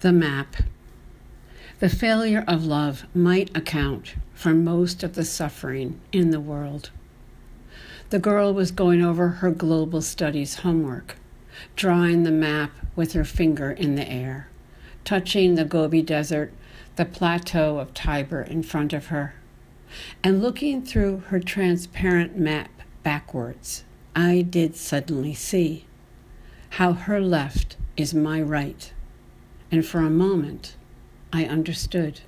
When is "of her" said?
18.92-19.34